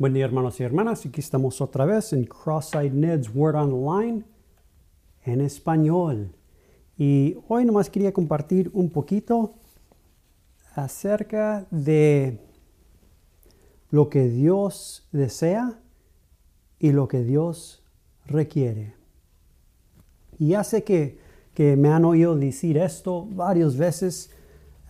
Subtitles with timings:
[0.00, 4.22] Buen día hermanos y hermanas, aquí estamos otra vez en Cross-Eyed Ned's Word Online
[5.24, 6.36] en español.
[6.96, 9.54] Y hoy nomás quería compartir un poquito
[10.76, 12.38] acerca de
[13.90, 15.80] lo que Dios desea
[16.78, 17.82] y lo que Dios
[18.24, 18.94] requiere.
[20.38, 21.18] Y ya sé que,
[21.54, 24.30] que me han oído decir esto varias veces,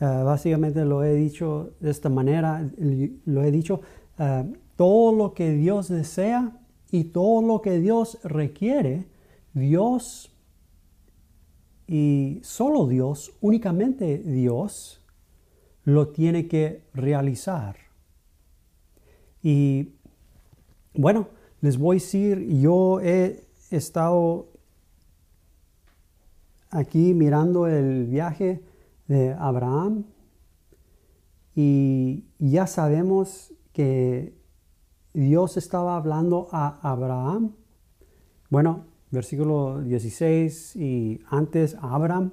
[0.00, 2.70] eh, básicamente lo he dicho de esta manera,
[3.24, 3.80] lo he dicho,
[4.18, 6.56] eh, todo lo que Dios desea
[6.92, 9.08] y todo lo que Dios requiere,
[9.52, 10.32] Dios
[11.88, 15.04] y solo Dios, únicamente Dios,
[15.82, 17.76] lo tiene que realizar.
[19.42, 19.94] Y
[20.94, 21.26] bueno,
[21.60, 24.46] les voy a decir, yo he estado
[26.70, 28.62] aquí mirando el viaje
[29.08, 30.04] de Abraham
[31.56, 34.37] y ya sabemos que
[35.18, 37.56] Dios estaba hablando a Abraham.
[38.50, 42.30] Bueno, versículo 16 y antes a Abraham.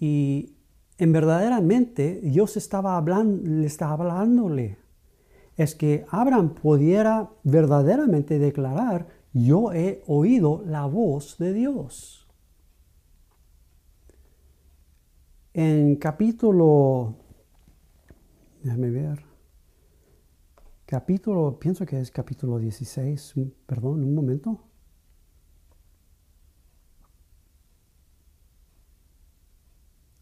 [0.00, 0.56] Y
[0.98, 4.78] en verdaderamente Dios estaba hablando, le estaba hablándole.
[5.56, 12.26] Es que Abraham pudiera verdaderamente declarar, yo he oído la voz de Dios.
[15.54, 17.14] En capítulo,
[18.64, 19.35] déjame ver,
[20.86, 23.34] capítulo, pienso que es capítulo 16,
[23.66, 24.60] perdón, un momento.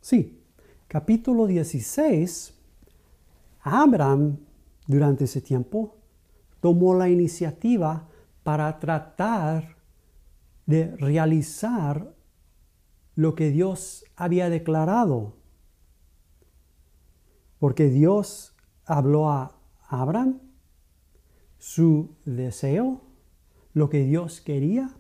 [0.01, 0.43] Sí,
[0.89, 2.55] capítulo 16,
[3.61, 4.39] Abraham
[4.87, 5.97] durante ese tiempo
[6.61, 8.09] tomó la iniciativa
[8.43, 9.77] para tratar
[10.67, 12.15] de realizar
[13.15, 15.37] lo que Dios había declarado.
[17.59, 19.59] Porque Dios habló a
[19.89, 20.41] Abraham
[21.65, 23.01] su deseo,
[23.73, 24.91] lo que Dios quería.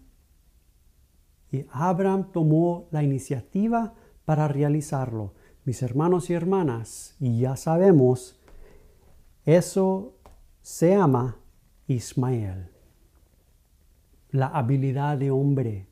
[1.53, 3.93] Y Abraham tomó la iniciativa
[4.25, 5.35] para realizarlo.
[5.67, 8.41] Mis hermanos y hermanas, y ya sabemos,
[9.45, 10.17] eso
[10.63, 11.37] se llama
[11.87, 12.71] Ismael,
[14.31, 15.87] la habilidad de hombre.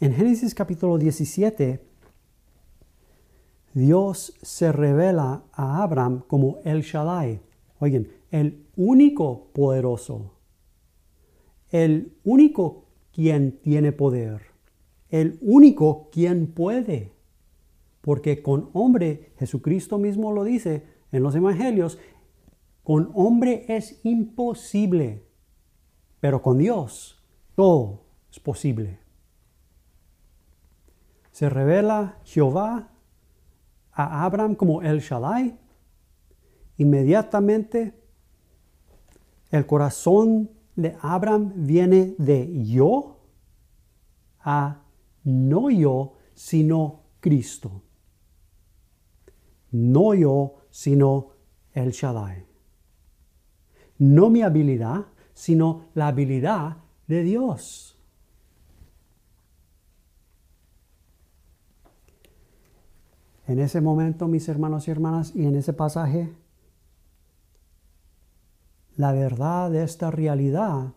[0.00, 1.82] En Génesis capítulo 17,
[3.72, 7.40] Dios se revela a Abraham como El Shaddai.
[7.80, 10.32] Oigan, el único poderoso,
[11.70, 14.42] el único quien tiene poder,
[15.10, 17.12] el único quien puede.
[18.00, 21.98] Porque con hombre, Jesucristo mismo lo dice en los evangelios,
[22.84, 25.26] con hombre es imposible,
[26.20, 27.22] pero con Dios
[27.54, 28.98] todo es posible.
[31.32, 32.90] Se revela Jehová
[33.92, 35.58] a Abraham como El Shaddai.
[36.76, 37.97] Inmediatamente
[39.50, 43.18] el corazón de Abraham viene de yo
[44.40, 44.82] a
[45.24, 47.82] no yo, sino Cristo.
[49.70, 51.32] No yo, sino
[51.72, 52.46] el Shaddai.
[53.98, 57.98] No mi habilidad, sino la habilidad de Dios.
[63.46, 66.32] En ese momento, mis hermanos y hermanas, y en ese pasaje,
[68.98, 70.92] la verdad de esta realidad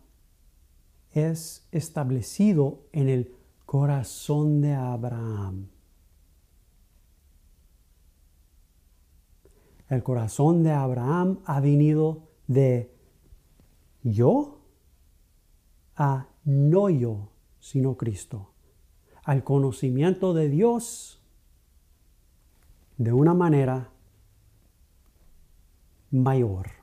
[1.12, 3.36] es establecido en el
[3.68, 5.70] corazón de Abraham.
[9.88, 12.92] El corazón de Abraham ha venido de
[14.02, 14.62] yo
[15.96, 17.30] a no yo,
[17.60, 18.50] sino Cristo.
[19.24, 21.22] Al conocimiento de Dios
[22.98, 23.92] de una manera
[26.10, 26.81] mayor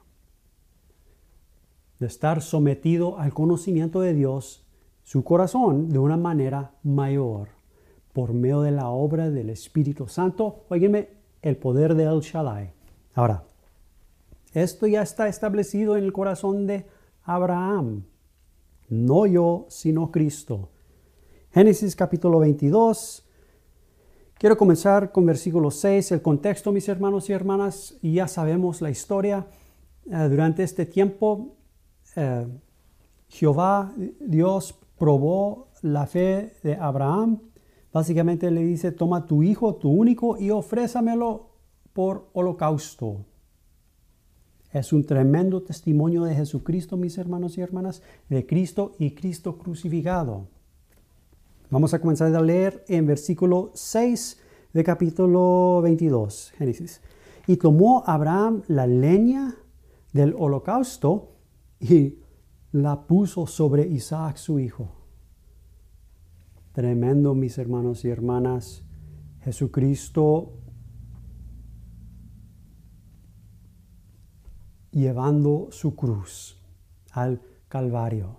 [1.98, 4.64] de estar sometido al conocimiento de Dios,
[5.02, 7.48] su corazón, de una manera mayor,
[8.12, 10.64] por medio de la obra del Espíritu Santo.
[10.68, 11.08] Oígame,
[11.42, 12.72] el poder de El Shaddai.
[13.14, 13.44] Ahora,
[14.52, 16.86] esto ya está establecido en el corazón de
[17.24, 18.04] Abraham.
[18.88, 20.70] No yo, sino Cristo.
[21.52, 23.24] Génesis capítulo 22.
[24.34, 26.12] Quiero comenzar con versículo 6.
[26.12, 29.46] El contexto, mis hermanos y hermanas, ya sabemos la historia.
[30.10, 31.57] Eh, durante este tiempo,
[32.18, 32.46] eh,
[33.28, 37.40] Jehová, Dios, probó la fe de Abraham.
[37.92, 41.50] Básicamente le dice, toma tu hijo, tu único, y ofrézamelo
[41.92, 43.24] por holocausto.
[44.72, 50.46] Es un tremendo testimonio de Jesucristo, mis hermanos y hermanas, de Cristo y Cristo crucificado.
[51.70, 54.40] Vamos a comenzar a leer en versículo 6
[54.72, 57.00] de capítulo 22, Génesis.
[57.46, 59.54] Y tomó Abraham la leña
[60.12, 61.37] del holocausto
[61.80, 62.18] y
[62.72, 64.90] la puso sobre Isaac su hijo.
[66.72, 68.84] Tremendo, mis hermanos y hermanas.
[69.40, 70.52] Jesucristo
[74.90, 76.60] llevando su cruz
[77.12, 78.36] al Calvario.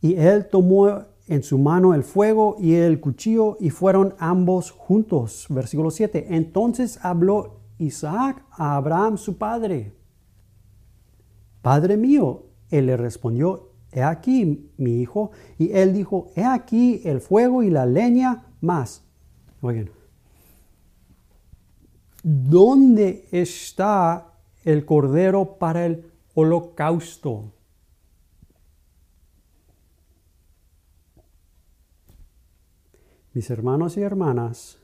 [0.00, 5.46] Y él tomó en su mano el fuego y el cuchillo y fueron ambos juntos.
[5.48, 6.26] Versículo 7.
[6.30, 9.92] Entonces habló Isaac a Abraham su padre.
[11.62, 15.30] Padre mío, él le respondió, he aquí mi hijo.
[15.58, 19.04] Y él dijo, he aquí el fuego y la leña más.
[19.60, 19.90] Oigan,
[22.22, 27.52] ¿dónde está el cordero para el holocausto?
[33.34, 34.78] Mis hermanos y hermanas,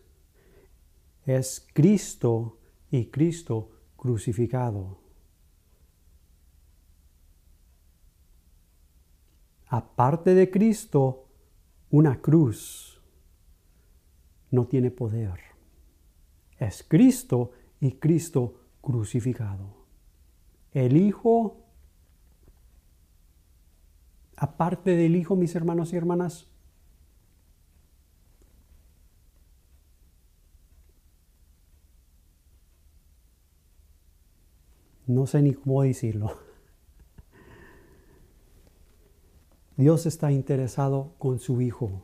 [1.26, 2.58] es Cristo
[2.90, 5.07] y Cristo crucificado.
[9.68, 11.26] Aparte de Cristo,
[11.90, 13.00] una cruz
[14.50, 15.40] no tiene poder.
[16.58, 19.76] Es Cristo y Cristo crucificado.
[20.72, 21.64] El Hijo,
[24.36, 26.48] aparte del Hijo, mis hermanos y hermanas,
[35.06, 36.47] no sé ni cómo decirlo.
[39.78, 42.02] Dios está interesado con su Hijo.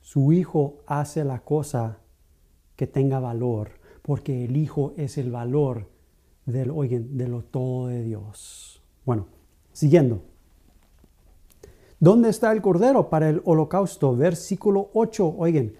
[0.00, 2.00] Su Hijo hace la cosa
[2.74, 3.70] que tenga valor,
[4.02, 5.88] porque el Hijo es el valor
[6.44, 8.82] del, oigan, de lo todo de Dios.
[9.04, 9.28] Bueno,
[9.72, 10.20] siguiendo.
[12.00, 14.16] ¿Dónde está el cordero para el holocausto?
[14.16, 15.74] Versículo 8, oigan.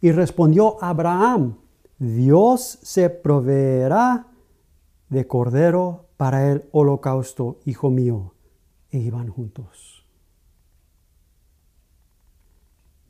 [0.00, 1.58] Y respondió Abraham,
[2.00, 4.26] Dios se proveerá
[5.10, 8.32] de cordero para el holocausto, hijo mío.
[8.90, 10.04] E iban juntos.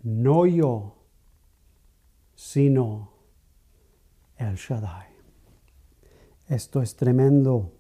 [0.03, 0.97] No yo,
[2.35, 3.13] sino
[4.37, 5.09] el Shaddai.
[6.49, 7.73] Esto es tremendo.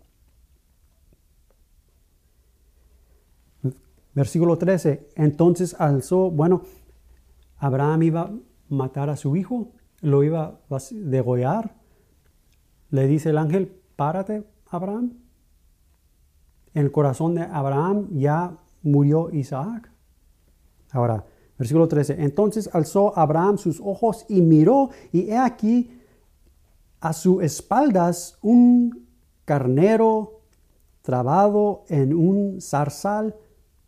[4.14, 5.10] Versículo 13.
[5.14, 6.62] Entonces alzó, bueno,
[7.58, 8.34] Abraham iba a
[8.69, 11.75] matar a su hijo, lo iba a degollar.
[12.90, 15.12] Le dice el ángel, párate, Abraham.
[16.76, 19.90] En el corazón de Abraham ya murió Isaac.
[20.93, 21.25] Ahora,
[21.58, 22.23] versículo 13.
[22.23, 25.99] Entonces alzó Abraham sus ojos y miró, y he aquí
[27.00, 29.08] a sus espaldas un
[29.46, 30.43] carnero
[31.00, 33.34] trabado en un zarzal,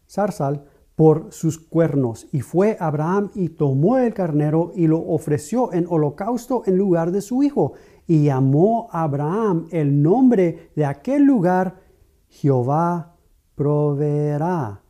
[0.08, 0.64] zarzal
[0.96, 2.26] por sus cuernos.
[2.32, 7.20] Y fue Abraham y tomó el carnero y lo ofreció en holocausto en lugar de
[7.20, 7.74] su hijo
[8.06, 11.87] y llamó Abraham el nombre de aquel lugar,
[12.28, 13.16] Jehová
[13.54, 14.82] proveerá.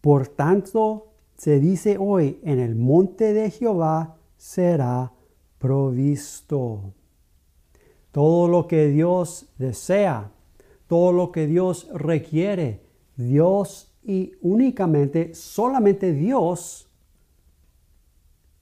[0.00, 5.12] Por tanto, se dice hoy, en el monte de Jehová será
[5.58, 6.94] provisto.
[8.12, 10.32] Todo lo que Dios desea,
[10.86, 12.82] todo lo que Dios requiere,
[13.16, 16.88] Dios y únicamente, solamente Dios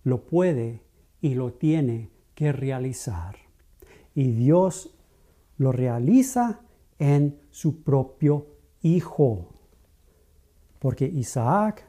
[0.05, 0.83] lo puede
[1.21, 3.37] y lo tiene que realizar
[4.19, 4.97] y Dios
[5.59, 6.61] lo realiza
[6.99, 8.47] en su propio
[8.83, 9.49] Hijo.
[10.79, 11.85] Porque Isaac,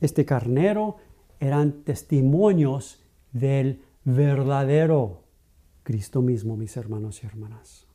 [0.00, 0.96] este carnero,
[1.40, 5.24] eran testimonios del verdadero
[5.82, 7.86] Cristo mismo, mis hermanos y hermanas.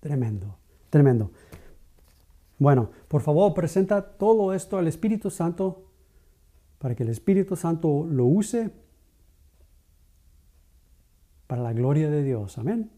[0.00, 0.56] Tremendo,
[0.90, 1.30] tremendo.
[2.58, 5.84] Bueno, por favor, presenta todo esto al Espíritu Santo
[6.78, 8.72] para que el Espíritu Santo lo use
[11.46, 12.58] para la gloria de Dios.
[12.58, 12.90] Amén.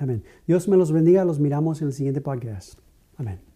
[0.00, 0.24] Amén.
[0.46, 1.24] Dios me los bendiga.
[1.24, 2.78] Los miramos en el siguiente podcast.
[3.16, 3.49] Amén.